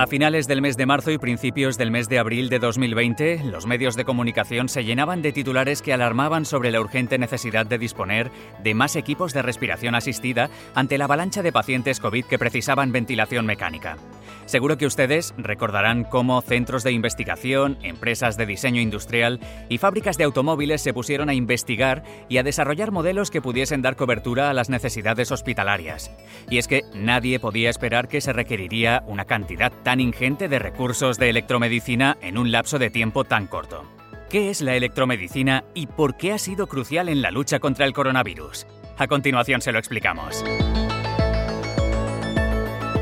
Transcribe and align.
A 0.00 0.06
finales 0.06 0.48
del 0.48 0.62
mes 0.62 0.78
de 0.78 0.86
marzo 0.86 1.10
y 1.10 1.18
principios 1.18 1.76
del 1.76 1.90
mes 1.90 2.08
de 2.08 2.18
abril 2.18 2.48
de 2.48 2.58
2020, 2.58 3.44
los 3.44 3.66
medios 3.66 3.96
de 3.96 4.06
comunicación 4.06 4.70
se 4.70 4.82
llenaban 4.82 5.20
de 5.20 5.30
titulares 5.30 5.82
que 5.82 5.92
alarmaban 5.92 6.46
sobre 6.46 6.70
la 6.70 6.80
urgente 6.80 7.18
necesidad 7.18 7.66
de 7.66 7.76
disponer 7.76 8.30
de 8.62 8.72
más 8.72 8.96
equipos 8.96 9.34
de 9.34 9.42
respiración 9.42 9.94
asistida 9.94 10.48
ante 10.74 10.96
la 10.96 11.04
avalancha 11.04 11.42
de 11.42 11.52
pacientes 11.52 12.00
COVID 12.00 12.24
que 12.24 12.38
precisaban 12.38 12.92
ventilación 12.92 13.44
mecánica. 13.44 13.98
Seguro 14.46 14.78
que 14.78 14.86
ustedes 14.86 15.34
recordarán 15.36 16.04
cómo 16.04 16.40
centros 16.40 16.82
de 16.82 16.92
investigación, 16.92 17.76
empresas 17.82 18.38
de 18.38 18.46
diseño 18.46 18.80
industrial 18.80 19.38
y 19.68 19.76
fábricas 19.76 20.16
de 20.16 20.24
automóviles 20.24 20.80
se 20.80 20.94
pusieron 20.94 21.28
a 21.28 21.34
investigar 21.34 22.04
y 22.30 22.38
a 22.38 22.42
desarrollar 22.42 22.90
modelos 22.90 23.30
que 23.30 23.42
pudiesen 23.42 23.82
dar 23.82 23.96
cobertura 23.96 24.48
a 24.48 24.54
las 24.54 24.70
necesidades 24.70 25.30
hospitalarias. 25.30 26.10
Y 26.48 26.56
es 26.56 26.68
que 26.68 26.84
nadie 26.94 27.38
podía 27.38 27.68
esperar 27.68 28.08
que 28.08 28.22
se 28.22 28.32
requeriría 28.32 29.04
una 29.06 29.26
cantidad 29.26 29.70
tan 29.84 29.89
ingente 29.98 30.48
de 30.48 30.60
recursos 30.60 31.18
de 31.18 31.30
electromedicina 31.30 32.16
en 32.20 32.38
un 32.38 32.52
lapso 32.52 32.78
de 32.78 32.90
tiempo 32.90 33.24
tan 33.24 33.48
corto. 33.48 33.84
¿Qué 34.28 34.50
es 34.50 34.60
la 34.60 34.76
electromedicina 34.76 35.64
y 35.74 35.88
por 35.88 36.16
qué 36.16 36.32
ha 36.32 36.38
sido 36.38 36.68
crucial 36.68 37.08
en 37.08 37.22
la 37.22 37.32
lucha 37.32 37.58
contra 37.58 37.86
el 37.86 37.92
coronavirus? 37.92 38.66
A 38.98 39.08
continuación 39.08 39.60
se 39.60 39.72
lo 39.72 39.78
explicamos. 39.80 40.44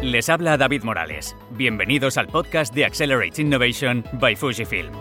Les 0.02 0.29
habla 0.30 0.56
David 0.56 0.84
Morales. 0.84 1.37
Bienvenidos 1.51 2.16
al 2.16 2.29
podcast 2.29 2.73
de 2.73 2.87
Accelerate 2.87 3.43
Innovation 3.43 4.05
by 4.15 4.37
Fujifilm. 4.37 4.93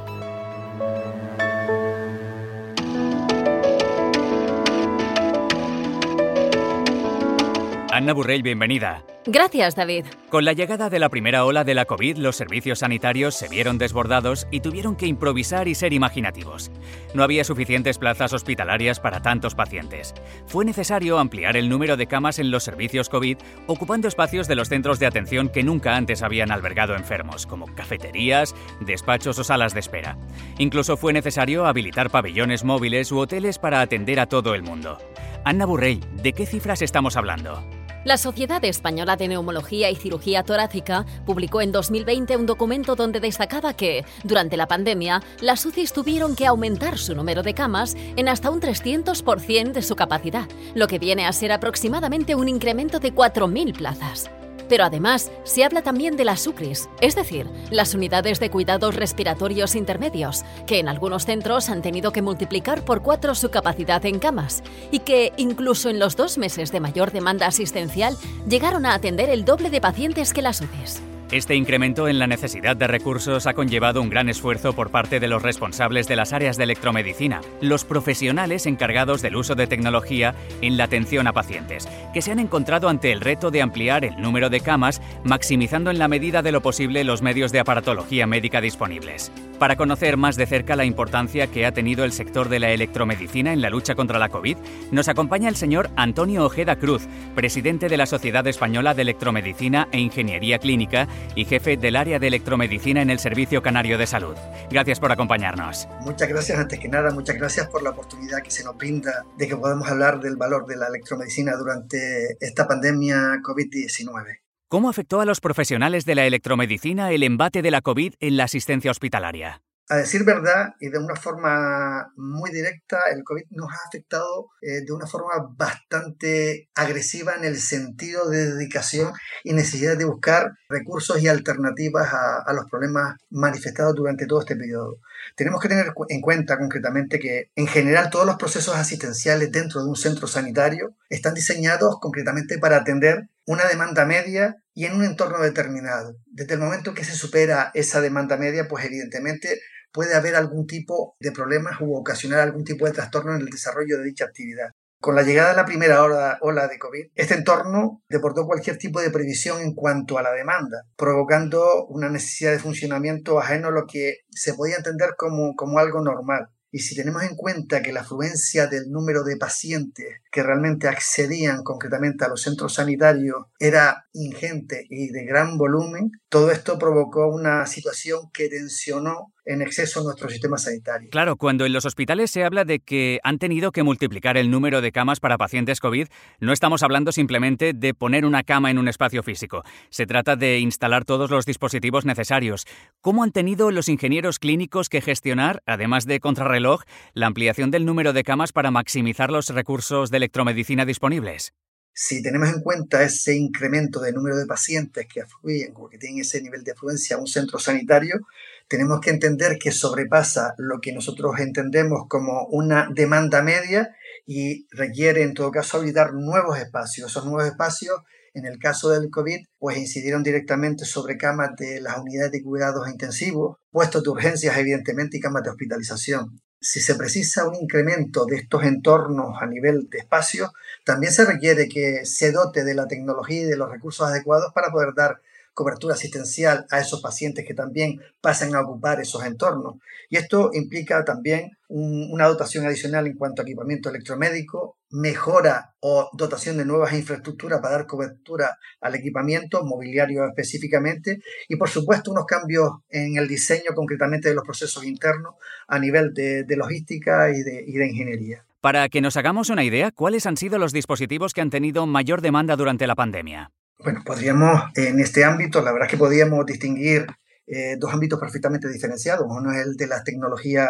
Anna 7.98 8.14
Burrell, 8.14 8.44
bienvenida. 8.44 9.04
Gracias, 9.30 9.76
David. 9.76 10.06
Con 10.30 10.46
la 10.46 10.54
llegada 10.54 10.90
de 10.90 11.00
la 11.00 11.10
primera 11.10 11.44
ola 11.44 11.66
de 11.66 11.74
la 11.74 11.84
COVID, 11.84 12.16
los 12.16 12.38
servicios 12.38 12.80
sanitarios 12.80 13.36
se 13.36 13.50
vieron 13.50 13.78
desbordados 13.78 14.48
y 14.52 14.62
tuvieron 14.62 14.96
que 14.96 15.06
improvisar 15.06 15.68
y 15.68 15.76
ser 15.76 15.92
imaginativos. 15.92 16.72
No 17.14 17.24
había 17.24 17.44
suficientes 17.44 17.98
plazas 17.98 18.32
hospitalarias 18.32 19.02
para 19.02 19.22
tantos 19.22 19.54
pacientes. 19.54 20.14
Fue 20.46 20.64
necesario 20.64 21.20
ampliar 21.20 21.58
el 21.58 21.68
número 21.68 21.98
de 21.98 22.08
camas 22.08 22.40
en 22.40 22.52
los 22.52 22.64
servicios 22.64 23.10
COVID, 23.10 23.38
ocupando 23.68 24.08
espacios 24.08 24.48
de 24.48 24.56
los 24.56 24.70
centros 24.70 24.98
de 24.98 25.08
atención 25.08 25.50
que 25.50 25.62
nunca 25.64 25.98
antes 25.98 26.24
habían 26.24 26.50
albergado 26.50 26.96
enfermos, 26.96 27.46
como 27.46 27.66
cafeterías, 27.76 28.56
despachos 28.80 29.38
o 29.40 29.44
salas 29.44 29.74
de 29.74 29.82
espera. 29.82 30.18
Incluso 30.58 30.96
fue 30.96 31.12
necesario 31.12 31.66
habilitar 31.66 32.10
pabellones 32.12 32.64
móviles 32.64 33.12
u 33.12 33.20
hoteles 33.20 33.60
para 33.60 33.82
atender 33.82 34.22
a 34.22 34.28
todo 34.28 34.56
el 34.56 34.64
mundo. 34.64 34.98
Anna 35.44 35.66
Burrell, 35.66 36.00
¿de 36.24 36.32
qué 36.32 36.46
cifras 36.46 36.82
estamos 36.82 37.18
hablando? 37.18 37.62
La 38.08 38.16
Sociedad 38.16 38.64
Española 38.64 39.18
de 39.18 39.28
Neumología 39.28 39.92
y 39.92 39.98
Cirugía 39.98 40.42
Torácica 40.42 41.06
publicó 41.26 41.60
en 41.60 41.74
2020 41.74 42.38
un 42.38 42.46
documento 42.46 42.96
donde 42.96 43.20
destacaba 43.20 43.74
que, 43.74 44.06
durante 44.24 44.56
la 44.56 44.66
pandemia, 44.66 45.22
las 45.42 45.66
UCIs 45.66 45.92
tuvieron 45.92 46.34
que 46.34 46.48
aumentar 46.48 46.98
su 47.00 47.16
número 47.16 47.44
de 47.44 47.54
camas 47.54 47.98
en 48.16 48.30
hasta 48.30 48.50
un 48.50 48.62
300% 48.62 49.74
de 49.74 49.82
su 49.82 49.98
capacidad, 49.98 50.48
lo 50.74 50.88
que 50.88 51.00
viene 51.00 51.26
a 51.26 51.34
ser 51.34 51.52
aproximadamente 51.52 52.34
un 52.34 52.48
incremento 52.48 53.02
de 53.02 53.14
4.000 53.14 53.78
plazas. 53.78 54.32
Pero 54.70 54.84
además 54.86 55.32
se 55.44 55.64
habla 55.64 55.82
también 55.82 56.18
de 56.18 56.26
las 56.26 56.46
UCRIs, 56.46 56.90
es 57.02 57.16
decir, 57.16 57.48
las 57.72 57.94
unidades 57.94 58.40
de 58.40 58.50
cuidados 58.50 58.96
respiratorios 58.96 59.76
intermedios, 59.76 60.44
que 60.66 60.80
en 60.80 60.88
algunos 60.88 61.26
centros 61.26 61.70
han 61.70 61.82
tenido 61.82 62.12
que 62.12 62.22
multiplicar 62.22 62.84
por 62.84 63.02
cuatro 63.02 63.36
su 63.36 63.50
capacidad 63.50 64.06
en 64.06 64.20
camas 64.20 64.64
y 64.92 65.00
que, 65.00 65.34
incluso 65.38 65.90
en 65.90 66.00
los 66.00 66.16
dos 66.16 66.38
meses 66.38 66.72
de 66.72 66.80
mayor 66.80 67.12
demanda 67.12 67.48
asistencial, 67.48 68.16
llegaron 68.48 68.86
a 68.86 68.94
atender 68.94 69.30
el 69.30 69.46
doble 69.46 69.70
de 69.70 69.82
pacientes 69.82 70.34
que 70.34 70.42
las 70.42 70.62
UCIs. 70.62 71.02
Este 71.30 71.56
incremento 71.56 72.08
en 72.08 72.20
la 72.20 72.28
necesidad 72.28 72.78
de 72.78 72.88
recursos 72.88 73.48
ha 73.48 73.54
conllevado 73.54 74.02
un 74.02 74.10
gran 74.10 74.30
esfuerzo 74.30 74.72
por 74.72 74.92
parte 74.92 75.20
de 75.20 75.28
los 75.28 75.44
responsables 75.44 76.08
de 76.08 76.16
las 76.16 76.32
áreas 76.32 76.56
de 76.56 76.64
electromedicina, 76.64 77.42
los 77.60 77.84
profesionales 77.84 78.66
encargados 78.66 79.22
del 79.22 79.36
uso 79.36 79.54
de 79.54 79.68
tecnología 79.68 80.36
en 80.62 80.78
la 80.78 80.86
atención 80.86 81.28
a 81.28 81.34
pacientes, 81.34 81.86
que 82.14 82.22
se 82.22 82.32
han 82.32 82.40
encontrado 82.40 82.88
ante 82.88 83.12
el 83.12 83.20
reto 83.20 83.52
de 83.52 83.62
ampliar 83.62 84.06
el 84.06 84.22
número 84.22 84.50
de 84.50 84.62
camas, 84.62 85.02
maximizando 85.26 85.92
en 85.92 86.00
la 86.00 86.08
medida 86.08 86.42
de 86.42 86.54
lo 86.54 86.62
posible 86.62 87.04
los 87.04 87.22
medios 87.22 87.52
de 87.52 87.60
aparatología 87.60 88.26
médica 88.26 88.62
disponibles. 88.62 89.30
Para 89.60 89.76
conocer 89.76 90.16
más 90.16 90.38
de 90.38 90.46
cerca 90.46 90.76
la 90.76 90.86
importancia 90.86 91.48
que 91.48 91.66
ha 91.66 91.74
tenido 91.74 92.06
el 92.06 92.14
sector 92.14 92.48
de 92.48 92.60
la 92.60 92.70
electromedicina 92.70 93.52
en 93.52 93.62
la 93.62 93.72
lucha 93.72 93.96
contra 93.96 94.20
la 94.20 94.30
COVID, 94.30 94.56
nos 94.92 95.10
acompaña 95.10 95.50
el 95.50 95.56
señor 95.56 95.90
Antonio 95.98 96.46
Ojeda 96.46 96.78
Cruz, 96.78 97.08
presidente 97.36 97.90
de 97.90 97.98
la 97.98 98.06
Sociedad 98.06 98.46
Española 98.48 98.94
de 98.94 99.02
Electromedicina 99.02 99.90
e 99.92 100.00
Ingeniería 100.00 100.60
Clínica 100.60 101.08
y 101.36 101.46
jefe 101.46 101.78
del 101.78 101.96
área 101.96 102.20
de 102.20 102.28
electromedicina 102.28 103.02
en 103.02 103.10
el 103.10 103.20
Servicio 103.20 103.62
Canario 103.62 103.98
de 103.98 104.08
Salud. 104.08 104.36
Gracias 104.70 105.00
por 105.00 105.12
acompañarnos. 105.12 105.88
Muchas 106.02 106.30
gracias 106.30 106.60
antes 106.60 106.80
que 106.80 106.90
nada, 106.90 107.12
muchas 107.12 107.36
gracias 107.36 107.68
por 107.68 107.84
la 107.84 107.92
oportunidad 107.92 108.42
que 108.42 108.52
se 108.52 108.64
nos 108.64 108.78
brinda 108.78 109.26
de 109.38 109.48
que 109.48 109.56
podamos 109.56 109.90
hablar 109.90 110.20
del 110.20 110.36
valor 110.36 110.66
de 110.66 110.78
la 110.78 110.88
electromedicina 110.88 111.56
durante 111.56 112.38
esta 112.40 112.68
pandemia 112.68 113.40
COVID-19. 113.44 114.40
¿Cómo 114.70 114.90
afectó 114.90 115.22
a 115.22 115.26
los 115.26 115.40
profesionales 115.40 116.04
de 116.04 116.16
la 116.16 116.26
electromedicina 116.26 117.12
el 117.12 117.24
embate 117.24 117.62
de 117.62 117.72
la 117.72 117.82
COVID 117.82 118.16
en 118.20 118.36
la 118.36 118.44
asistencia 118.44 118.92
hospitalaria? 118.92 119.62
A 119.90 119.96
decir 119.96 120.26
verdad 120.26 120.74
y 120.82 120.90
de 120.90 120.98
una 120.98 121.16
forma 121.16 122.12
muy 122.18 122.52
directa, 122.52 123.00
el 123.10 123.24
COVID 123.24 123.46
nos 123.52 123.72
ha 123.72 123.88
afectado 123.88 124.50
eh, 124.62 124.82
de 124.86 124.92
una 124.92 125.08
forma 125.08 125.56
bastante 125.56 126.70
agresiva 126.76 127.36
en 127.36 127.46
el 127.46 127.58
sentido 127.58 128.30
de 128.30 128.52
dedicación 128.52 129.14
y 129.46 129.54
necesidad 129.54 129.98
de 129.98 130.04
buscar 130.04 130.52
recursos 130.68 131.22
y 131.22 131.30
alternativas 131.30 132.14
a, 132.14 132.42
a 132.42 132.52
los 132.52 132.70
problemas 132.70 133.16
manifestados 133.30 133.96
durante 133.96 134.26
todo 134.26 134.42
este 134.42 134.58
periodo. 134.58 135.00
Tenemos 135.38 135.62
que 135.62 135.70
tener 135.70 135.94
en 136.10 136.22
cuenta 136.22 136.58
concretamente 136.58 137.18
que 137.18 137.52
en 137.56 137.68
general 137.68 138.10
todos 138.10 138.26
los 138.26 138.36
procesos 138.36 138.76
asistenciales 138.76 139.54
dentro 139.54 139.82
de 139.82 139.90
un 139.90 139.96
centro 139.96 140.28
sanitario 140.28 140.98
están 141.10 141.34
diseñados 141.34 141.98
concretamente 142.02 142.58
para 142.58 142.76
atender 142.76 143.30
una 143.46 143.66
demanda 143.66 144.06
media 144.06 144.58
y 144.74 144.86
en 144.86 144.96
un 144.96 145.06
entorno 145.06 145.40
determinado. 145.40 146.18
Desde 146.26 146.56
el 146.56 146.60
momento 146.60 146.94
que 146.94 147.06
se 147.06 147.16
supera 147.16 147.72
esa 147.74 148.02
demanda 148.02 148.36
media, 148.36 148.68
pues 148.68 148.86
evidentemente 148.86 149.60
puede 149.98 150.14
haber 150.14 150.36
algún 150.36 150.68
tipo 150.68 151.16
de 151.20 151.32
problemas 151.32 151.82
u 151.82 151.96
ocasionar 151.96 152.42
algún 152.42 152.64
tipo 152.64 152.86
de 152.86 152.92
trastorno 152.92 153.34
en 153.34 153.42
el 153.42 153.50
desarrollo 153.50 153.98
de 153.98 154.04
dicha 154.04 154.26
actividad. 154.26 154.70
Con 155.02 155.16
la 155.16 155.24
llegada 155.24 155.50
de 155.50 155.56
la 155.56 155.66
primera 155.66 156.04
ola, 156.04 156.68
de 156.68 156.78
COVID, 156.78 157.08
este 157.16 157.34
entorno 157.34 158.04
deportó 158.08 158.46
cualquier 158.46 158.78
tipo 158.78 159.02
de 159.02 159.10
previsión 159.10 159.60
en 159.60 159.74
cuanto 159.74 160.20
a 160.20 160.22
la 160.22 160.34
demanda, 160.34 160.84
provocando 160.96 161.88
una 161.88 162.10
necesidad 162.10 162.52
de 162.52 162.60
funcionamiento 162.60 163.40
ajeno 163.40 163.70
a 163.70 163.72
lo 163.72 163.88
que 163.88 164.18
se 164.30 164.54
podía 164.54 164.76
entender 164.76 165.16
como, 165.18 165.56
como 165.56 165.80
algo 165.80 166.00
normal. 166.02 166.50
Y 166.70 166.80
si 166.80 166.96
tenemos 166.96 167.24
en 167.24 167.36
cuenta 167.36 167.82
que 167.82 167.94
la 167.94 168.02
afluencia 168.02 168.68
del 168.68 168.92
número 168.92 169.24
de 169.24 169.38
pacientes 169.38 170.22
que 170.32 170.44
realmente 170.44 170.88
accedían 170.88 171.64
concretamente 171.64 172.24
a 172.24 172.28
los 172.28 172.44
centros 172.44 172.76
sanitarios 172.76 173.46
era 173.58 174.06
ingente 174.14 174.86
y 174.90 175.10
de 175.10 175.26
gran 175.26 175.58
volumen, 175.58 176.12
todo 176.30 176.52
esto 176.52 176.78
provocó 176.78 177.30
una 177.30 177.66
situación 177.66 178.30
que 178.32 178.50
tensionó 178.50 179.34
en 179.48 179.62
exceso 179.62 180.04
nuestro 180.04 180.30
sistema 180.30 180.58
sanitario. 180.58 181.10
Claro, 181.10 181.38
cuando 181.38 181.66
en 181.66 181.74
los 181.74 181.86
hospitales 181.86 182.30
se 182.32 182.44
habla 182.44 182.66
de 182.66 182.80
que 182.80 183.20
han 183.24 183.40
tenido 183.40 183.72
que 183.72 183.84
multiplicar 183.84 184.38
el 184.38 184.52
número 184.52 184.82
de 184.82 184.92
camas 184.92 185.20
para 185.20 185.38
pacientes 185.38 185.80
COVID, 185.80 186.08
no 186.40 186.54
estamos 186.54 186.84
hablando 186.84 187.12
simplemente 187.12 187.74
de 187.74 187.94
poner 187.94 188.26
una 188.26 188.44
cama 188.44 188.70
en 188.70 188.78
un 188.78 188.88
espacio 188.88 189.24
físico. 189.24 189.64
Se 189.90 190.06
trata 190.06 190.36
de 190.36 190.60
instalar 190.60 191.06
todos 191.06 191.32
los 191.32 191.46
dispositivos 191.46 192.06
necesarios. 192.06 192.66
¿Cómo 193.02 193.24
han 193.24 193.32
tenido 193.32 193.72
los 193.72 193.90
ingenieros 193.90 194.40
clínicos 194.40 194.90
que 194.90 195.02
gestionar, 195.02 195.64
además 195.66 196.06
de 196.06 196.20
contrarreloj, 196.20 196.84
la 197.14 197.28
ampliación 197.28 197.72
del 197.72 197.86
número 197.86 198.14
de 198.14 198.24
camas 198.24 198.52
para 198.52 198.72
maximizar 198.72 199.32
los 199.32 199.50
recursos 199.50 200.12
de 200.12 200.18
electromedicina 200.18 200.86
disponibles? 200.86 201.54
Si 202.00 202.22
tenemos 202.22 202.50
en 202.50 202.62
cuenta 202.62 203.02
ese 203.02 203.36
incremento 203.36 204.00
de 204.00 204.14
número 204.14 204.38
de 204.38 204.46
pacientes 204.46 205.08
que 205.12 205.22
afluyen 205.22 205.74
o 205.76 205.90
que 205.90 205.98
tienen 205.98 206.20
ese 206.20 206.40
nivel 206.44 206.64
de 206.64 206.74
afluencia 206.74 207.16
a 207.16 207.20
un 207.20 207.26
centro 207.26 207.58
sanitario, 207.58 208.20
tenemos 208.68 209.02
que 209.02 209.10
entender 209.10 209.58
que 209.58 209.72
sobrepasa 209.72 210.54
lo 210.60 210.80
que 210.80 210.94
nosotros 210.94 211.40
entendemos 211.40 212.04
como 212.08 212.46
una 212.52 212.88
demanda 212.94 213.42
media 213.42 213.96
y 214.28 214.68
requiere 214.70 215.24
en 215.24 215.34
todo 215.34 215.50
caso 215.50 215.78
habilitar 215.78 216.14
nuevos 216.14 216.60
espacios. 216.60 217.10
Esos 217.10 217.26
nuevos 217.26 217.48
espacios, 217.48 218.00
en 218.36 218.46
el 218.46 218.60
caso 218.60 218.92
del 218.92 219.10
COVID, 219.10 219.48
pues 219.58 219.80
incidieron 219.80 220.22
directamente 220.22 220.86
sobre 220.86 221.18
camas 221.18 221.56
de 221.58 221.82
las 221.82 221.98
unidades 221.98 222.32
de 222.32 222.44
cuidados 222.44 222.88
intensivos, 222.88 223.58
puestos 223.72 224.04
de 224.04 224.10
urgencias 224.12 224.56
evidentemente 224.56 225.18
y 225.18 225.20
camas 225.20 225.42
de 225.42 225.50
hospitalización. 225.50 226.44
Si 226.60 226.82
se 226.82 226.96
precisa 226.96 227.48
un 227.48 227.56
incremento 227.56 228.26
de 228.26 228.38
estos 228.38 228.64
entornos 228.64 229.42
a 229.42 229.46
nivel 229.46 229.90
de 229.90 230.00
espacio, 230.00 230.54
también 230.84 231.14
se 231.14 231.26
requiere 231.26 231.70
que 231.70 232.06
se 232.06 232.32
dote 232.32 232.64
de 232.64 232.74
la 232.74 232.88
tecnología 232.88 233.42
y 233.42 233.46
de 233.46 233.58
los 233.58 233.70
recursos 233.70 234.08
adecuados 234.08 234.52
para 234.54 234.72
poder 234.72 234.94
dar 234.96 235.22
cobertura 235.58 235.96
asistencial 235.96 236.68
a 236.70 236.80
esos 236.80 237.02
pacientes 237.02 237.44
que 237.44 237.56
también 237.56 238.00
pasan 238.22 238.54
a 238.54 238.62
ocupar 238.62 239.02
esos 239.02 239.26
entornos. 239.26 239.78
Y 240.08 240.18
esto 240.18 240.52
implica 240.54 241.04
también 241.04 241.58
una 241.68 242.28
dotación 242.28 242.68
adicional 242.68 243.08
en 243.08 243.16
cuanto 243.16 243.42
a 243.42 243.44
equipamiento 243.44 243.90
electromédico, 243.90 244.78
mejora 244.92 245.74
o 245.80 246.12
dotación 246.14 246.58
de 246.58 246.66
nuevas 246.66 246.94
infraestructuras 246.94 247.60
para 247.60 247.78
dar 247.78 247.88
cobertura 247.88 248.60
al 248.82 248.94
equipamiento, 248.94 249.66
mobiliario 249.66 250.28
específicamente, 250.28 251.24
y 251.50 251.56
por 251.56 251.70
supuesto 251.70 252.12
unos 252.12 252.28
cambios 252.28 252.70
en 252.90 253.18
el 253.18 253.28
diseño 253.28 253.74
concretamente 253.74 254.30
de 254.30 254.36
los 254.36 254.44
procesos 254.44 254.86
internos 254.86 255.34
a 255.68 255.80
nivel 255.80 256.14
de, 256.14 256.46
logística 256.56 257.32
y 257.32 257.42
de, 257.42 257.64
y 257.66 257.74
de 257.74 257.88
ingeniería. 257.88 258.46
Para 258.62 258.88
que 258.90 259.02
nos 259.02 259.18
hagamos 259.18 259.50
una 259.50 259.64
idea, 259.64 259.90
¿cuáles 259.90 260.28
han 260.28 260.38
sido 260.38 260.60
los 260.60 260.72
dispositivos 260.72 261.34
que 261.34 261.42
han 261.42 261.50
tenido 261.50 261.88
mayor 261.88 262.22
demanda 262.22 262.56
durante 262.56 262.86
la 262.86 262.94
pandemia? 262.94 263.52
Bueno, 263.80 264.02
podríamos, 264.04 264.64
en 264.76 265.00
este 265.00 265.24
ámbito, 265.24 265.62
la 265.62 265.72
verdad 265.72 265.86
es 265.88 265.92
que 265.92 265.98
podríamos 265.98 266.44
distinguir 266.48 267.06
eh, 267.46 267.76
dos 267.78 267.94
ámbitos 267.94 268.20
perfectamente 268.20 268.68
diferenciados. 268.68 269.28
Uno 269.30 269.52
es 269.52 269.68
el 269.68 269.76
de 269.76 269.86
las 269.86 270.04
tecnologías 270.04 270.68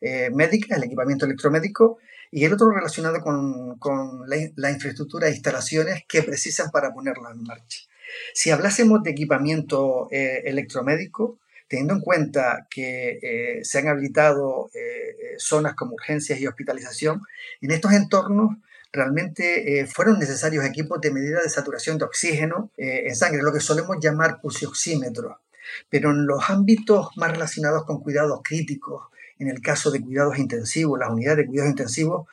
eh, 0.00 0.30
médicas, 0.32 0.78
el 0.78 0.84
equipamiento 0.84 1.26
electromédico, 1.26 1.98
y 2.30 2.44
el 2.44 2.54
otro 2.54 2.70
relacionado 2.70 3.20
con, 3.20 3.76
la, 4.26 4.70
infraestructura 4.70 5.28
e 5.28 5.32
instalaciones 5.32 6.04
que 6.08 6.22
precisan 6.22 6.70
para 6.70 6.94
ponerla 6.94 7.30
en 7.30 7.42
marcha. 7.42 7.80
Si 8.32 8.50
hablásemos 8.50 9.02
de 9.02 9.10
equipamiento 9.10 10.08
eh, 10.10 10.42
electromédico, 10.46 11.38
teniendo 11.68 11.94
en 11.94 12.00
cuenta 12.00 12.66
que 12.70 13.60
se 13.64 13.78
han 13.78 13.88
habilitado 13.88 14.70
zonas 15.36 15.74
como 15.74 15.94
urgencias 15.94 16.38
y 16.40 16.46
hospitalización, 16.46 17.22
en 17.60 17.70
estos 17.72 17.92
entornos 17.92 18.56
realmente 18.96 19.80
eh, 19.80 19.86
fueron 19.86 20.18
necesarios 20.18 20.64
equipos 20.64 21.00
de 21.00 21.12
medida 21.12 21.40
de 21.40 21.48
saturación 21.48 21.98
de 21.98 22.06
oxígeno 22.06 22.70
eh, 22.76 23.04
en 23.06 23.14
sangre, 23.14 23.42
lo 23.42 23.52
que 23.52 23.60
solemos 23.60 23.98
llamar 24.00 24.40
pulsioxímetros. 24.40 25.36
Pero 25.88 26.10
en 26.10 26.26
los 26.26 26.48
ámbitos 26.50 27.10
más 27.16 27.30
relacionados 27.30 27.84
con 27.84 28.02
cuidados 28.02 28.40
críticos, 28.42 29.04
en 29.38 29.48
el 29.48 29.60
caso 29.60 29.90
de 29.90 30.00
cuidados 30.00 30.38
intensivos, 30.38 30.98
las 30.98 31.10
unidades 31.10 31.38
de 31.38 31.46
cuidados 31.46 31.70
intensivos, 31.70 32.26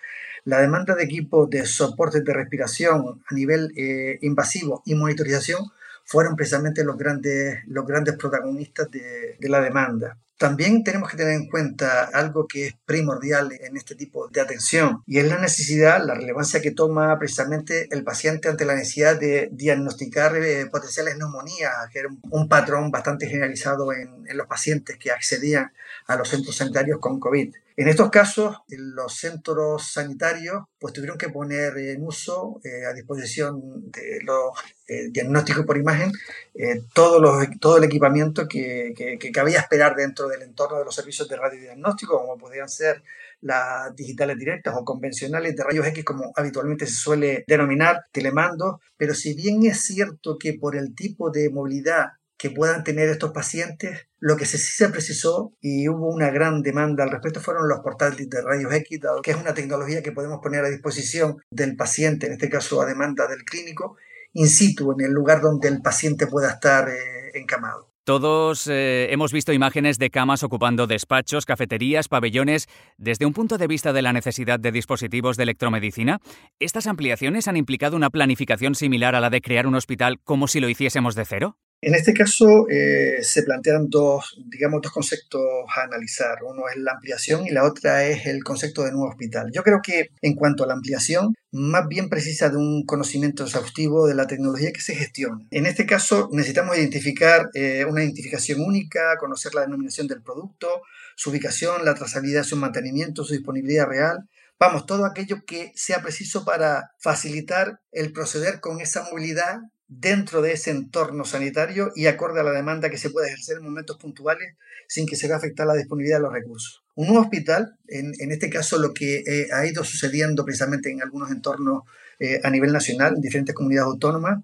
la 0.45 0.59
demanda 0.59 0.95
de 0.95 1.03
equipos 1.03 1.49
de 1.49 1.65
soporte 1.65 2.21
de 2.21 2.33
respiración 2.33 3.21
a 3.25 3.33
nivel 3.33 3.71
eh, 3.75 4.17
invasivo 4.21 4.81
y 4.85 4.95
monitorización 4.95 5.63
fueron 6.05 6.35
precisamente 6.35 6.83
los 6.83 6.97
grandes, 6.97 7.59
los 7.67 7.85
grandes 7.85 8.15
protagonistas 8.15 8.89
de, 8.91 9.37
la 9.41 9.61
demanda. 9.61 10.17
También 10.37 10.83
tenemos 10.83 11.09
que 11.09 11.17
tener 11.17 11.33
en 11.33 11.47
cuenta 11.47 12.05
algo 12.05 12.47
que 12.47 12.67
es 12.67 12.73
primordial 12.85 13.51
en 13.51 13.77
este 13.77 13.95
tipo 13.95 14.27
de 14.27 14.41
atención 14.41 15.01
y 15.05 15.19
es 15.19 15.27
la 15.27 15.39
necesidad, 15.39 16.03
la 16.03 16.15
relevancia 16.15 16.61
que 16.61 16.71
toma 16.71 17.17
precisamente 17.17 17.87
el 17.91 18.03
paciente 18.03 18.49
ante 18.49 18.65
la 18.65 18.75
necesidad 18.75 19.17
de 19.17 19.49
diagnosticar 19.53 20.35
eh, 20.35 20.65
potenciales 20.65 21.17
neumonías, 21.17 21.71
que 21.91 21.99
era 21.99 22.09
un 22.29 22.49
patrón 22.49 22.91
bastante 22.91 23.27
generalizado 23.27 23.93
en, 23.93 24.25
en 24.27 24.37
los 24.37 24.47
pacientes 24.47 24.97
que 24.97 25.11
accedían 25.11 25.71
a 26.07 26.15
los 26.17 26.27
centros 26.27 26.57
sanitarios 26.57 26.99
con 26.99 27.19
COVID. 27.19 27.53
En 27.75 27.87
estos 27.87 28.11
casos, 28.11 28.57
los 28.67 29.15
centros 29.15 29.91
sanitarios 29.91 30.63
pues, 30.79 30.93
tuvieron 30.93 31.17
que 31.17 31.29
poner 31.29 31.75
en 31.77 32.05
uso, 32.05 32.61
eh, 32.63 32.85
a 32.85 32.93
disposición 32.93 33.91
de 33.91 34.19
los 34.23 34.51
eh, 34.87 35.09
diagnósticos 35.09 35.65
por 35.65 35.77
imagen, 35.77 36.11
eh, 36.53 36.81
todo, 36.93 37.21
todo 37.59 37.77
el 37.77 37.85
equipamiento 37.85 38.47
que, 38.47 38.93
que, 38.95 39.31
cabía 39.31 39.59
esperar 39.59 39.95
dentro 39.95 40.27
del 40.27 40.43
entorno 40.43 40.77
de 40.77 40.85
los 40.85 40.93
servicios 40.93 41.27
de 41.27 41.35
radiodiagnóstico, 41.35 42.19
como 42.19 42.37
podrían 42.37 42.69
ser 42.69 43.03
las 43.41 43.95
digitales 43.95 44.37
directas 44.37 44.75
o 44.77 44.85
convencionales 44.85 45.55
de 45.55 45.63
rayos 45.63 45.87
X, 45.87 46.05
como 46.05 46.31
habitualmente 46.35 46.85
se 46.85 46.95
suele 46.95 47.43
denominar, 47.47 48.05
telemando. 48.11 48.81
Pero 48.97 49.13
si 49.15 49.33
bien 49.33 49.65
es 49.65 49.81
cierto 49.81 50.37
que 50.37 50.53
por 50.53 50.75
el 50.75 50.93
tipo 50.95 51.31
de 51.31 51.49
movilidad 51.49 52.13
que 52.37 52.49
puedan 52.49 52.83
tener 52.83 53.09
estos 53.09 53.31
pacientes. 53.31 54.07
Lo 54.19 54.37
que 54.37 54.45
sí 54.45 54.57
se 54.57 54.89
precisó 54.89 55.53
y 55.61 55.87
hubo 55.87 56.09
una 56.09 56.29
gran 56.29 56.61
demanda 56.61 57.03
al 57.03 57.11
respecto 57.11 57.39
fueron 57.39 57.67
los 57.67 57.79
portátiles 57.79 58.29
de 58.29 58.41
rayos 58.41 58.73
X, 58.73 58.99
que 59.21 59.31
es 59.31 59.37
una 59.37 59.53
tecnología 59.53 60.03
que 60.03 60.11
podemos 60.11 60.39
poner 60.41 60.65
a 60.65 60.69
disposición 60.69 61.37
del 61.49 61.75
paciente, 61.75 62.27
en 62.27 62.33
este 62.33 62.49
caso 62.49 62.81
a 62.81 62.85
demanda 62.85 63.27
del 63.27 63.43
clínico, 63.43 63.97
in 64.33 64.47
situ, 64.47 64.91
en 64.93 65.05
el 65.05 65.11
lugar 65.11 65.41
donde 65.41 65.67
el 65.67 65.81
paciente 65.81 66.27
pueda 66.27 66.51
estar 66.51 66.89
eh, 66.89 67.31
encamado. 67.33 67.93
Todos 68.05 68.67
eh, 68.67 69.13
hemos 69.13 69.31
visto 69.31 69.53
imágenes 69.53 69.97
de 69.97 70.09
camas 70.09 70.43
ocupando 70.43 70.87
despachos, 70.87 71.45
cafeterías, 71.45 72.09
pabellones. 72.09 72.67
Desde 72.97 73.25
un 73.25 73.31
punto 73.31 73.57
de 73.57 73.67
vista 73.67 73.93
de 73.93 74.01
la 74.01 74.11
necesidad 74.11 74.59
de 74.59 74.73
dispositivos 74.73 75.37
de 75.37 75.43
electromedicina, 75.43 76.19
¿estas 76.59 76.87
ampliaciones 76.87 77.47
han 77.47 77.55
implicado 77.55 77.95
una 77.95 78.09
planificación 78.09 78.75
similar 78.75 79.15
a 79.15 79.21
la 79.21 79.29
de 79.29 79.39
crear 79.39 79.67
un 79.67 79.75
hospital 79.75 80.19
como 80.25 80.49
si 80.49 80.59
lo 80.59 80.67
hiciésemos 80.67 81.15
de 81.15 81.23
cero? 81.23 81.57
En 81.85 81.95
este 81.95 82.13
caso 82.13 82.65
eh, 82.69 83.17
se 83.23 83.43
plantean 83.43 83.89
dos, 83.89 84.41
digamos, 84.45 84.81
dos 84.81 84.93
conceptos 84.93 85.41
a 85.75 85.81
analizar. 85.81 86.37
Uno 86.41 86.69
es 86.69 86.77
la 86.77 86.93
ampliación 86.93 87.45
y 87.45 87.49
la 87.49 87.65
otra 87.65 88.05
es 88.05 88.25
el 88.25 88.41
concepto 88.41 88.83
de 88.83 88.93
nuevo 88.93 89.09
hospital. 89.09 89.51
Yo 89.51 89.63
creo 89.63 89.81
que 89.83 90.09
en 90.21 90.35
cuanto 90.35 90.63
a 90.63 90.67
la 90.67 90.75
ampliación, 90.75 91.35
más 91.51 91.85
bien 91.89 92.07
precisa 92.07 92.47
de 92.47 92.55
un 92.55 92.85
conocimiento 92.85 93.43
exhaustivo 93.43 94.07
de 94.07 94.15
la 94.15 94.27
tecnología 94.27 94.71
que 94.71 94.79
se 94.79 94.95
gestiona. 94.95 95.45
En 95.51 95.65
este 95.65 95.85
caso 95.85 96.29
necesitamos 96.31 96.77
identificar 96.77 97.49
eh, 97.53 97.83
una 97.83 98.01
identificación 98.01 98.61
única, 98.61 99.17
conocer 99.19 99.53
la 99.53 99.61
denominación 99.61 100.07
del 100.07 100.21
producto, 100.21 100.83
su 101.17 101.31
ubicación, 101.31 101.83
la 101.83 101.95
trazabilidad, 101.95 102.45
su 102.45 102.55
mantenimiento, 102.55 103.25
su 103.25 103.33
disponibilidad 103.33 103.87
real, 103.87 104.29
vamos, 104.57 104.85
todo 104.85 105.05
aquello 105.05 105.43
que 105.45 105.73
sea 105.75 106.01
preciso 106.01 106.45
para 106.45 106.91
facilitar 106.97 107.81
el 107.91 108.13
proceder 108.13 108.61
con 108.61 108.79
esa 108.79 109.03
movilidad 109.03 109.59
dentro 109.87 110.41
de 110.41 110.53
ese 110.53 110.71
entorno 110.71 111.25
sanitario 111.25 111.91
y 111.95 112.07
acorde 112.07 112.39
a 112.39 112.43
la 112.43 112.51
demanda 112.51 112.89
que 112.89 112.97
se 112.97 113.09
puede 113.09 113.27
ejercer 113.27 113.57
en 113.57 113.63
momentos 113.63 113.97
puntuales 113.97 114.55
sin 114.87 115.05
que 115.05 115.15
se 115.15 115.27
vea 115.27 115.37
afectar 115.37 115.67
la 115.67 115.75
disponibilidad 115.75 116.17
de 116.17 116.23
los 116.23 116.33
recursos. 116.33 116.83
Un 116.95 117.07
nuevo 117.07 117.21
hospital, 117.21 117.77
en, 117.87 118.31
este 118.31 118.49
caso 118.49 118.77
lo 118.77 118.93
que 118.93 119.23
eh, 119.25 119.47
ha 119.53 119.65
ido 119.65 119.83
sucediendo 119.83 120.45
precisamente 120.45 120.91
en 120.91 121.01
algunos 121.01 121.31
entornos 121.31 121.83
eh, 122.19 122.39
a 122.43 122.49
nivel 122.49 122.71
nacional, 122.71 123.15
en 123.15 123.21
diferentes 123.21 123.55
comunidades 123.55 123.87
autónomas, 123.87 124.39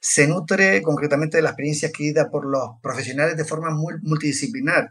se 0.00 0.28
nutre 0.28 0.82
concretamente 0.82 1.38
de 1.38 1.42
la 1.42 1.50
experiencia 1.50 1.88
adquirida 1.88 2.30
por 2.30 2.44
los 2.44 2.78
profesionales 2.82 3.36
de 3.36 3.44
forma 3.44 3.70
multidisciplinar 3.70 4.90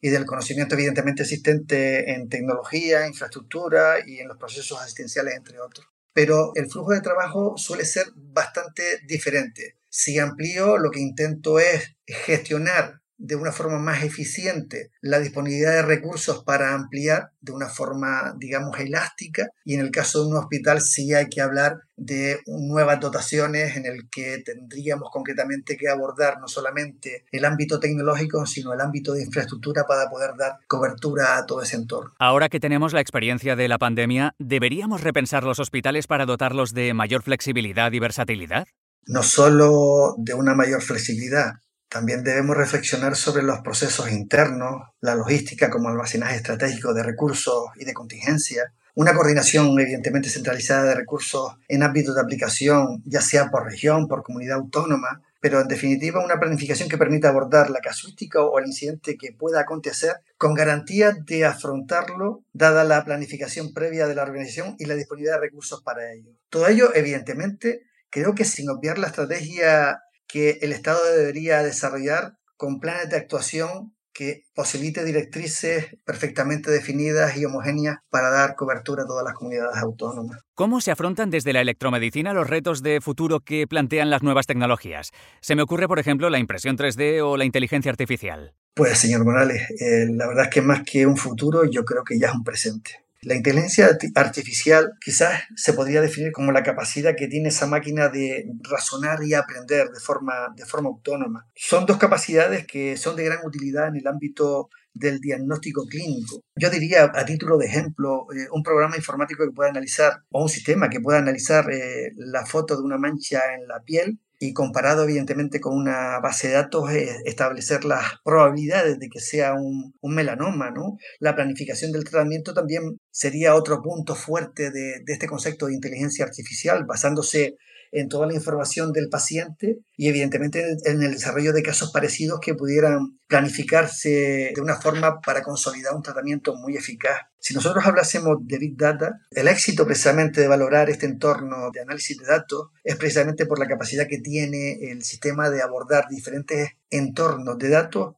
y 0.00 0.10
del 0.10 0.24
conocimiento 0.24 0.74
evidentemente 0.74 1.22
existente 1.22 2.12
en 2.12 2.28
tecnología, 2.28 3.06
infraestructura 3.06 3.96
y 4.06 4.18
en 4.18 4.28
los 4.28 4.38
procesos 4.38 4.80
asistenciales, 4.80 5.34
entre 5.34 5.60
otros 5.60 5.91
pero 6.12 6.52
el 6.54 6.70
flujo 6.70 6.92
de 6.92 7.00
trabajo 7.00 7.54
suele 7.56 7.84
ser 7.84 8.06
bastante 8.14 9.00
diferente. 9.06 9.78
Si 9.88 10.18
amplío, 10.18 10.78
lo 10.78 10.90
que 10.90 11.00
intento 11.00 11.58
es 11.58 11.96
gestionar 12.06 13.01
de 13.22 13.36
una 13.36 13.52
forma 13.52 13.78
más 13.78 14.02
eficiente 14.02 14.90
la 15.00 15.20
disponibilidad 15.20 15.74
de 15.74 15.82
recursos 15.82 16.42
para 16.42 16.74
ampliar 16.74 17.30
de 17.40 17.52
una 17.52 17.68
forma, 17.68 18.34
digamos, 18.36 18.78
elástica. 18.80 19.48
Y 19.64 19.74
en 19.74 19.80
el 19.80 19.92
caso 19.92 20.22
de 20.22 20.30
un 20.30 20.36
hospital 20.36 20.80
sí 20.80 21.14
hay 21.14 21.28
que 21.28 21.40
hablar 21.40 21.82
de 21.96 22.40
nuevas 22.46 22.98
dotaciones 22.98 23.76
en 23.76 23.86
el 23.86 24.10
que 24.10 24.42
tendríamos 24.44 25.08
concretamente 25.12 25.76
que 25.76 25.88
abordar 25.88 26.40
no 26.40 26.48
solamente 26.48 27.24
el 27.30 27.44
ámbito 27.44 27.78
tecnológico, 27.78 28.44
sino 28.44 28.72
el 28.72 28.80
ámbito 28.80 29.12
de 29.12 29.22
infraestructura 29.22 29.84
para 29.86 30.10
poder 30.10 30.32
dar 30.36 30.58
cobertura 30.66 31.38
a 31.38 31.46
todo 31.46 31.62
ese 31.62 31.76
entorno. 31.76 32.12
Ahora 32.18 32.48
que 32.48 32.58
tenemos 32.58 32.92
la 32.92 33.00
experiencia 33.00 33.54
de 33.54 33.68
la 33.68 33.78
pandemia, 33.78 34.34
¿deberíamos 34.40 35.02
repensar 35.02 35.44
los 35.44 35.60
hospitales 35.60 36.08
para 36.08 36.26
dotarlos 36.26 36.74
de 36.74 36.92
mayor 36.92 37.22
flexibilidad 37.22 37.92
y 37.92 38.00
versatilidad? 38.00 38.66
No 39.06 39.22
solo 39.22 40.16
de 40.18 40.34
una 40.34 40.54
mayor 40.54 40.82
flexibilidad, 40.82 41.54
también 41.92 42.24
debemos 42.24 42.56
reflexionar 42.56 43.16
sobre 43.16 43.42
los 43.42 43.60
procesos 43.60 44.10
internos, 44.10 44.80
la 45.02 45.14
logística 45.14 45.68
como 45.68 45.90
almacenaje 45.90 46.36
estratégico 46.36 46.94
de 46.94 47.02
recursos 47.02 47.66
y 47.76 47.84
de 47.84 47.92
contingencia, 47.92 48.72
una 48.94 49.12
coordinación 49.12 49.78
evidentemente 49.78 50.30
centralizada 50.30 50.84
de 50.84 50.94
recursos 50.94 51.52
en 51.68 51.82
ámbitos 51.82 52.14
de 52.14 52.22
aplicación, 52.22 53.02
ya 53.04 53.20
sea 53.20 53.50
por 53.50 53.66
región, 53.66 54.08
por 54.08 54.22
comunidad 54.22 54.56
autónoma, 54.56 55.20
pero 55.38 55.60
en 55.60 55.68
definitiva 55.68 56.24
una 56.24 56.40
planificación 56.40 56.88
que 56.88 56.96
permita 56.96 57.28
abordar 57.28 57.68
la 57.68 57.80
casuística 57.80 58.40
o 58.40 58.58
el 58.58 58.68
incidente 58.68 59.18
que 59.18 59.32
pueda 59.32 59.60
acontecer 59.60 60.16
con 60.38 60.54
garantía 60.54 61.12
de 61.12 61.44
afrontarlo, 61.44 62.42
dada 62.54 62.84
la 62.84 63.04
planificación 63.04 63.74
previa 63.74 64.06
de 64.06 64.14
la 64.14 64.22
organización 64.22 64.76
y 64.78 64.86
la 64.86 64.94
disponibilidad 64.94 65.34
de 65.34 65.42
recursos 65.42 65.82
para 65.82 66.10
ello. 66.10 66.30
Todo 66.48 66.68
ello, 66.68 66.94
evidentemente, 66.94 67.82
creo 68.08 68.34
que 68.34 68.46
sin 68.46 68.70
obviar 68.70 68.96
la 68.96 69.08
estrategia 69.08 69.98
que 70.32 70.60
el 70.62 70.72
Estado 70.72 70.98
debería 71.14 71.62
desarrollar 71.62 72.38
con 72.56 72.80
planes 72.80 73.10
de 73.10 73.16
actuación 73.16 73.94
que 74.14 74.44
posibilite 74.54 75.04
directrices 75.04 75.96
perfectamente 76.04 76.70
definidas 76.70 77.36
y 77.36 77.44
homogéneas 77.44 77.98
para 78.08 78.30
dar 78.30 78.54
cobertura 78.56 79.02
a 79.02 79.06
todas 79.06 79.24
las 79.24 79.34
comunidades 79.34 79.76
autónomas. 79.76 80.40
¿Cómo 80.54 80.80
se 80.80 80.90
afrontan 80.90 81.30
desde 81.30 81.52
la 81.52 81.60
electromedicina 81.60 82.32
los 82.32 82.48
retos 82.48 82.82
de 82.82 83.00
futuro 83.00 83.40
que 83.40 83.66
plantean 83.66 84.10
las 84.10 84.22
nuevas 84.22 84.46
tecnologías? 84.46 85.10
Se 85.40 85.54
me 85.54 85.62
ocurre, 85.62 85.86
por 85.86 85.98
ejemplo, 85.98 86.30
la 86.30 86.38
impresión 86.38 86.78
3D 86.78 87.22
o 87.22 87.36
la 87.36 87.44
inteligencia 87.44 87.90
artificial. 87.90 88.54
Pues, 88.74 88.98
señor 88.98 89.24
Morales, 89.24 89.70
eh, 89.80 90.06
la 90.10 90.26
verdad 90.26 90.44
es 90.44 90.50
que 90.50 90.62
más 90.62 90.82
que 90.82 91.06
un 91.06 91.18
futuro, 91.18 91.64
yo 91.70 91.84
creo 91.84 92.04
que 92.04 92.18
ya 92.18 92.28
es 92.28 92.34
un 92.34 92.44
presente. 92.44 93.04
La 93.24 93.36
inteligencia 93.36 93.88
artificial 94.16 94.94
quizás 95.00 95.42
se 95.54 95.74
podría 95.74 96.00
definir 96.00 96.32
como 96.32 96.50
la 96.50 96.64
capacidad 96.64 97.14
que 97.16 97.28
tiene 97.28 97.50
esa 97.50 97.68
máquina 97.68 98.08
de 98.08 98.50
razonar 98.68 99.22
y 99.22 99.34
aprender 99.34 99.90
de 99.90 100.00
forma, 100.00 100.52
de 100.56 100.66
forma 100.66 100.88
autónoma. 100.88 101.46
Son 101.54 101.86
dos 101.86 101.98
capacidades 101.98 102.66
que 102.66 102.96
son 102.96 103.14
de 103.14 103.24
gran 103.24 103.46
utilidad 103.46 103.86
en 103.88 103.96
el 103.96 104.08
ámbito 104.08 104.70
del 104.92 105.20
diagnóstico 105.20 105.86
clínico. 105.86 106.42
Yo 106.56 106.68
diría, 106.68 107.12
a 107.14 107.24
título 107.24 107.58
de 107.58 107.66
ejemplo, 107.66 108.26
eh, 108.34 108.48
un 108.52 108.64
programa 108.64 108.96
informático 108.96 109.44
que 109.44 109.52
pueda 109.52 109.70
analizar, 109.70 110.24
o 110.30 110.42
un 110.42 110.48
sistema 110.48 110.90
que 110.90 111.00
pueda 111.00 111.18
analizar 111.18 111.70
eh, 111.70 112.12
la 112.16 112.44
foto 112.44 112.76
de 112.76 112.82
una 112.82 112.98
mancha 112.98 113.54
en 113.54 113.68
la 113.68 113.80
piel 113.80 114.18
y 114.44 114.54
comparado 114.54 115.04
evidentemente 115.04 115.60
con 115.60 115.76
una 115.76 116.18
base 116.18 116.48
de 116.48 116.54
datos, 116.54 116.90
eh, 116.90 117.14
establecer 117.26 117.84
las 117.84 118.02
probabilidades 118.24 118.98
de 118.98 119.08
que 119.08 119.20
sea 119.20 119.54
un, 119.54 119.94
melanoma, 120.02 120.72
¿no? 120.72 120.96
La 121.20 121.36
planificación 121.36 121.92
del 121.92 122.02
tratamiento 122.02 122.52
también 122.52 122.98
sería 123.12 123.54
otro 123.54 123.80
punto 123.80 124.16
fuerte 124.16 124.72
de 124.72 125.00
este 125.06 125.28
concepto 125.28 125.66
de 125.66 125.74
inteligencia 125.74 126.24
artificial, 126.24 126.84
basándose 126.84 127.56
en 127.92 128.08
toda 128.08 128.26
la 128.26 128.34
información 128.34 128.92
del 128.92 129.08
paciente 129.08 129.80
y 129.96 130.08
evidentemente 130.08 130.76
en 130.84 131.02
el 131.02 131.12
desarrollo 131.12 131.52
de 131.52 131.62
casos 131.62 131.92
parecidos 131.92 132.40
que 132.40 132.54
pudieran 132.54 133.18
planificarse 133.28 134.52
de 134.54 134.60
una 134.60 134.76
forma 134.76 135.20
para 135.20 135.42
consolidar 135.42 135.94
un 135.94 136.02
tratamiento 136.02 136.54
muy 136.56 136.76
eficaz. 136.76 137.20
Si 137.38 137.54
nosotros 137.54 137.84
hablásemos 137.86 138.38
de 138.40 138.58
Big 138.58 138.76
Data, 138.76 139.20
el 139.30 139.46
éxito 139.46 139.84
precisamente 139.84 140.40
de 140.40 140.48
valorar 140.48 140.88
este 140.88 141.06
entorno 141.06 141.70
de 141.70 141.80
análisis 141.80 142.16
de 142.16 142.26
datos 142.26 142.70
es 142.82 142.96
precisamente 142.96 143.46
por 143.46 143.58
la 143.58 143.68
capacidad 143.68 144.08
que 144.08 144.18
tiene 144.18 144.90
el 144.90 145.02
sistema 145.04 145.50
de 145.50 145.62
abordar 145.62 146.06
diferentes 146.08 146.70
entornos 146.88 147.58
de 147.58 147.68
datos 147.68 148.16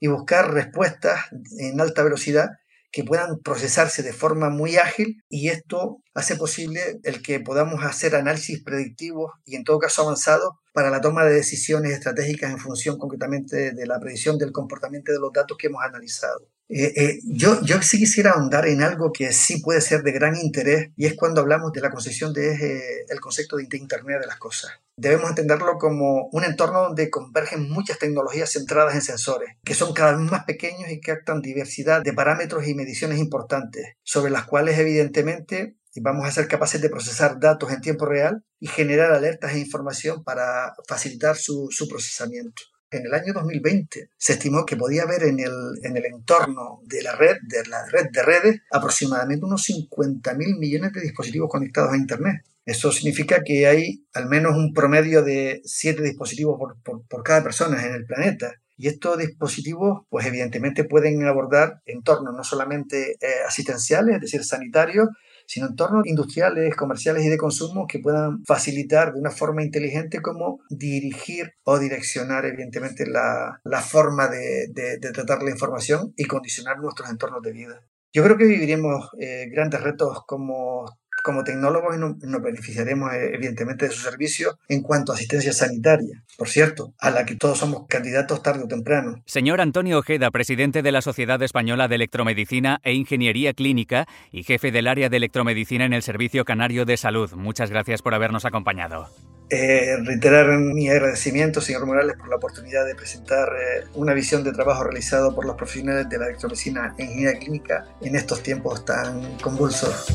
y 0.00 0.08
buscar 0.08 0.52
respuestas 0.52 1.26
en 1.58 1.80
alta 1.80 2.02
velocidad 2.02 2.50
que 2.92 3.04
puedan 3.04 3.38
procesarse 3.40 4.02
de 4.02 4.12
forma 4.12 4.50
muy 4.50 4.76
ágil 4.76 5.24
y 5.30 5.48
esto 5.48 6.02
hace 6.14 6.36
posible 6.36 7.00
el 7.02 7.22
que 7.22 7.40
podamos 7.40 7.82
hacer 7.84 8.14
análisis 8.14 8.62
predictivos 8.62 9.32
y 9.46 9.56
en 9.56 9.64
todo 9.64 9.78
caso 9.78 10.02
avanzados 10.02 10.50
para 10.74 10.90
la 10.90 11.00
toma 11.00 11.24
de 11.24 11.34
decisiones 11.34 11.92
estratégicas 11.92 12.50
en 12.52 12.58
función 12.58 12.98
concretamente 12.98 13.72
de 13.72 13.86
la 13.86 13.98
predicción 13.98 14.36
del 14.36 14.52
comportamiento 14.52 15.10
de 15.10 15.18
los 15.18 15.32
datos 15.32 15.56
que 15.58 15.68
hemos 15.68 15.82
analizado. 15.82 16.51
Eh, 16.68 16.92
eh, 16.96 17.18
yo, 17.24 17.60
sí 17.82 17.98
quisiera 17.98 18.30
ahondar 18.30 18.66
en 18.66 18.82
algo 18.82 19.12
que 19.12 19.32
sí 19.32 19.60
puede 19.60 19.82
ser 19.82 20.02
de 20.02 20.12
gran 20.12 20.36
interés 20.36 20.88
y 20.96 21.04
es 21.04 21.14
cuando 21.14 21.42
hablamos 21.42 21.70
de 21.72 21.82
la 21.82 21.90
concepción 21.90 22.32
del 22.32 22.58
de, 22.58 23.04
eh, 23.10 23.20
concepto 23.20 23.56
de 23.56 23.76
Internet 23.76 24.20
de 24.20 24.26
las 24.26 24.38
cosas. 24.38 24.72
Debemos 24.96 25.28
entenderlo 25.28 25.76
como 25.78 26.28
un 26.32 26.44
entorno 26.44 26.82
donde 26.82 27.10
convergen 27.10 27.68
muchas 27.68 27.98
tecnologías 27.98 28.52
centradas 28.52 28.94
en 28.94 29.02
sensores, 29.02 29.50
que 29.64 29.74
son 29.74 29.92
cada 29.92 30.16
vez 30.16 30.30
más 30.30 30.44
pequeños 30.44 30.90
y 30.90 31.00
captan 31.00 31.42
diversidad 31.42 32.02
de 32.02 32.14
parámetros 32.14 32.66
y 32.66 32.74
mediciones 32.74 33.18
importantes, 33.18 33.96
sobre 34.02 34.30
las 34.30 34.44
cuales 34.46 34.78
evidentemente 34.78 35.76
vamos 35.96 36.26
a 36.26 36.32
ser 36.32 36.48
capaces 36.48 36.80
de 36.80 36.88
procesar 36.88 37.38
datos 37.38 37.70
en 37.70 37.82
tiempo 37.82 38.06
real 38.06 38.44
y 38.58 38.68
generar 38.68 39.12
alertas 39.12 39.52
e 39.52 39.58
información 39.58 40.24
para 40.24 40.72
facilitar 40.88 41.36
su, 41.36 41.68
su 41.70 41.86
procesamiento 41.86 42.62
en 42.92 43.06
el 43.06 43.14
año 43.14 43.32
2020 43.32 44.10
se 44.16 44.32
estimó 44.34 44.64
que 44.64 44.76
podía 44.76 45.02
haber 45.02 45.24
en 45.24 45.40
el, 45.40 45.52
en 45.82 45.96
el 45.96 46.04
entorno 46.04 46.80
de 46.84 47.02
la 47.02 47.16
red, 47.16 47.36
de 47.42 47.64
la 47.68 47.84
red 47.86 48.10
de 48.12 48.22
redes, 48.22 48.60
aproximadamente 48.70 49.44
unos 49.44 49.68
50.000 49.68 50.58
millones 50.58 50.92
de 50.92 51.00
dispositivos 51.00 51.48
conectados 51.50 51.92
a 51.92 51.96
Internet. 51.96 52.44
Eso 52.64 52.92
significa 52.92 53.42
que 53.44 53.66
hay 53.66 54.04
al 54.12 54.28
menos 54.28 54.56
un 54.56 54.72
promedio 54.72 55.22
de 55.22 55.62
7 55.64 56.02
dispositivos 56.02 56.58
por, 56.58 57.02
por, 57.08 57.22
cada 57.22 57.42
persona 57.42 57.84
en 57.84 57.94
el 57.94 58.06
planeta. 58.06 58.54
Y 58.76 58.88
estos 58.88 59.18
dispositivos, 59.18 60.02
pues 60.08 60.26
evidentemente 60.26 60.84
pueden 60.84 61.24
abordar 61.26 61.82
entornos 61.86 62.34
no 62.34 62.44
solamente 62.44 63.12
eh, 63.12 63.42
asistenciales, 63.46 64.16
es 64.16 64.20
decir, 64.20 64.44
sanitarios, 64.44 65.08
sino 65.46 65.66
entornos 65.66 66.06
industriales, 66.06 66.74
comerciales 66.76 67.24
y 67.24 67.28
de 67.28 67.36
consumo 67.36 67.86
que 67.86 67.98
puedan 67.98 68.44
facilitar 68.44 69.12
de 69.12 69.20
una 69.20 69.30
forma 69.30 69.62
inteligente 69.62 70.22
cómo 70.22 70.60
dirigir 70.70 71.52
o 71.64 71.78
direccionar 71.78 72.44
evidentemente 72.46 73.06
la, 73.06 73.60
forma 73.82 74.28
de, 74.28 74.98
tratar 75.12 75.42
la 75.42 75.50
información 75.50 76.12
y 76.16 76.24
condicionar 76.24 76.78
nuestros 76.78 77.10
entornos 77.10 77.42
de 77.42 77.52
vida. 77.52 77.86
Yo 78.12 78.22
creo 78.22 78.36
que 78.36 78.44
viviremos 78.44 79.08
eh, 79.18 79.48
grandes 79.50 79.80
retos 79.80 80.22
como 80.26 80.84
como 81.22 81.44
tecnólogos 81.44 81.98
nos 81.98 82.42
beneficiaremos 82.42 83.12
eh, 83.12 83.34
evidentemente 83.34 83.86
de 83.86 83.92
su 83.92 84.02
servicio 84.02 84.58
en 84.68 84.82
cuanto 84.82 85.12
a 85.12 85.14
asistencia 85.14 85.52
sanitaria, 85.52 86.22
por 86.36 86.48
cierto, 86.48 86.94
a 86.98 87.10
la 87.10 87.24
que 87.24 87.36
todos 87.36 87.58
somos 87.58 87.86
candidatos 87.88 88.42
tarde 88.42 88.64
o 88.64 88.68
temprano. 88.68 89.22
Señor 89.26 89.60
Antonio 89.60 89.98
Ojeda, 89.98 90.30
presidente 90.30 90.82
de 90.82 90.92
la 90.92 91.02
Sociedad 91.02 91.42
Española 91.42 91.88
de 91.88 91.96
Electromedicina 91.96 92.80
e 92.82 92.94
Ingeniería 92.94 93.54
Clínica 93.54 94.06
y 94.30 94.42
jefe 94.42 94.70
del 94.70 94.88
área 94.88 95.08
de 95.08 95.16
electromedicina 95.16 95.84
en 95.84 95.92
el 95.92 96.02
Servicio 96.02 96.44
Canario 96.44 96.84
de 96.84 96.96
Salud, 96.96 97.32
muchas 97.34 97.70
gracias 97.70 98.02
por 98.02 98.14
habernos 98.14 98.44
acompañado. 98.44 99.08
Eh, 99.54 99.98
reiterar 100.02 100.58
mi 100.58 100.88
agradecimiento, 100.88 101.60
señor 101.60 101.84
Morales, 101.84 102.16
por 102.16 102.30
la 102.30 102.36
oportunidad 102.36 102.86
de 102.86 102.94
presentar 102.94 103.50
eh, 103.50 103.84
una 103.92 104.14
visión 104.14 104.42
de 104.44 104.50
trabajo 104.50 104.84
realizado 104.84 105.34
por 105.34 105.44
los 105.44 105.56
profesionales 105.56 106.08
de 106.08 106.18
la 106.18 106.24
electromedicina 106.28 106.94
e 106.96 107.04
ingeniería 107.04 107.38
clínica 107.38 107.84
en 108.00 108.16
estos 108.16 108.42
tiempos 108.42 108.82
tan 108.86 109.36
convulsos. 109.40 110.06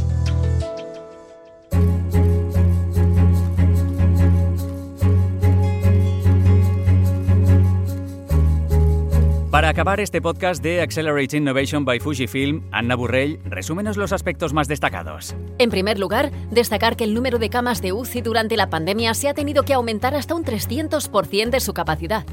Para 9.68 9.82
acabar 9.82 10.00
este 10.00 10.22
podcast 10.22 10.64
de 10.64 10.80
Accelerate 10.80 11.36
Innovation 11.36 11.84
by 11.84 12.00
Fujifilm, 12.00 12.64
Anna 12.72 12.96
Burrell, 12.96 13.38
resúmenos 13.44 13.98
los 13.98 14.14
aspectos 14.14 14.54
más 14.54 14.70
destacados. 14.70 15.36
En 15.58 15.70
primer 15.70 16.00
lugar, 16.00 16.32
destacar 16.52 16.96
que 16.96 17.04
el 17.04 17.14
número 17.14 17.38
de 17.38 17.50
camas 17.50 17.82
de 17.82 17.92
UCI 17.92 18.22
durante 18.22 18.56
la 18.56 18.70
pandemia 18.70 19.14
se 19.14 19.28
ha 19.28 19.34
tenido 19.34 19.64
que 19.64 19.74
aumentar 19.74 20.16
hasta 20.16 20.36
un 20.36 20.46
300% 20.46 21.50
de 21.50 21.60
su 21.60 21.74
capacidad. 21.74 22.26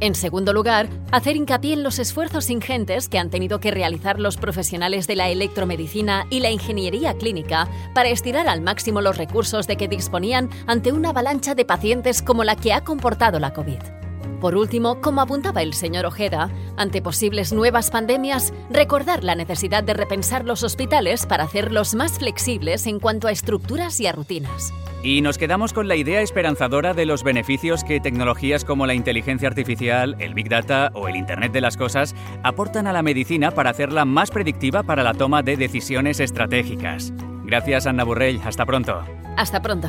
En 0.00 0.16
segundo 0.16 0.52
lugar, 0.52 0.88
hacer 1.12 1.36
hincapié 1.36 1.74
en 1.74 1.84
los 1.84 2.00
esfuerzos 2.00 2.50
ingentes 2.50 3.08
que 3.08 3.20
han 3.20 3.30
tenido 3.30 3.60
que 3.60 3.70
realizar 3.70 4.18
los 4.18 4.36
profesionales 4.36 5.06
de 5.06 5.14
la 5.14 5.28
electromedicina 5.28 6.26
y 6.30 6.40
la 6.40 6.50
ingeniería 6.50 7.14
clínica 7.14 7.68
para 7.94 8.08
estirar 8.08 8.48
al 8.48 8.60
máximo 8.60 9.00
los 9.00 9.18
recursos 9.18 9.68
de 9.68 9.76
que 9.76 9.86
disponían 9.86 10.50
ante 10.66 10.90
una 10.90 11.10
avalancha 11.10 11.54
de 11.54 11.64
pacientes 11.64 12.22
como 12.22 12.42
la 12.42 12.56
que 12.56 12.72
ha 12.72 12.82
comportado 12.82 13.38
la 13.38 13.52
COVID. 13.52 14.01
Por 14.42 14.56
último, 14.56 15.00
como 15.00 15.20
apuntaba 15.20 15.62
el 15.62 15.72
señor 15.72 16.04
Ojeda, 16.04 16.50
ante 16.76 17.00
posibles 17.00 17.52
nuevas 17.52 17.92
pandemias, 17.92 18.52
recordar 18.70 19.22
la 19.22 19.36
necesidad 19.36 19.84
de 19.84 19.94
repensar 19.94 20.44
los 20.44 20.64
hospitales 20.64 21.26
para 21.26 21.44
hacerlos 21.44 21.94
más 21.94 22.18
flexibles 22.18 22.88
en 22.88 22.98
cuanto 22.98 23.28
a 23.28 23.30
estructuras 23.30 24.00
y 24.00 24.08
a 24.08 24.12
rutinas. 24.12 24.74
Y 25.04 25.20
nos 25.20 25.38
quedamos 25.38 25.72
con 25.72 25.86
la 25.86 25.94
idea 25.94 26.22
esperanzadora 26.22 26.92
de 26.92 27.06
los 27.06 27.22
beneficios 27.22 27.84
que 27.84 28.00
tecnologías 28.00 28.64
como 28.64 28.84
la 28.84 28.94
inteligencia 28.94 29.46
artificial, 29.46 30.16
el 30.18 30.34
Big 30.34 30.48
Data 30.48 30.90
o 30.92 31.06
el 31.06 31.14
Internet 31.14 31.52
de 31.52 31.60
las 31.60 31.76
Cosas 31.76 32.16
aportan 32.42 32.88
a 32.88 32.92
la 32.92 33.04
medicina 33.04 33.52
para 33.52 33.70
hacerla 33.70 34.04
más 34.04 34.32
predictiva 34.32 34.82
para 34.82 35.04
la 35.04 35.14
toma 35.14 35.44
de 35.44 35.56
decisiones 35.56 36.18
estratégicas. 36.18 37.12
Gracias, 37.44 37.86
Anna 37.86 38.02
Burrell. 38.02 38.40
Hasta 38.44 38.66
pronto. 38.66 39.04
Hasta 39.36 39.62
pronto. 39.62 39.88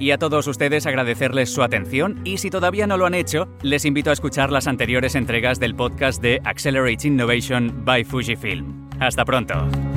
Y 0.00 0.12
a 0.12 0.18
todos 0.18 0.46
ustedes 0.46 0.86
agradecerles 0.86 1.52
su 1.52 1.62
atención 1.62 2.20
y 2.24 2.38
si 2.38 2.48
todavía 2.48 2.86
no 2.86 2.96
lo 2.96 3.04
han 3.04 3.14
hecho, 3.14 3.48
les 3.62 3.84
invito 3.84 4.08
a 4.10 4.14
escuchar 4.14 4.50
las 4.50 4.66
anteriores 4.66 5.14
entregas 5.14 5.60
del 5.60 5.76
podcast 5.76 6.22
de 6.22 6.40
Accelerate 6.42 7.06
Innovation 7.06 7.84
by 7.84 8.02
Fujifilm. 8.02 8.88
Hasta 8.98 9.24
pronto. 9.26 9.89